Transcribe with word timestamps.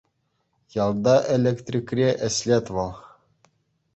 Ялта 0.83 1.13
электрикре 1.33 2.09
ӗҫлет 2.29 2.65
вӑл. 2.79 2.91